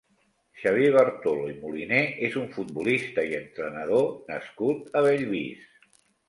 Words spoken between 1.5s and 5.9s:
i Moliné és un futbolista i entrenador nascut a Bellvís.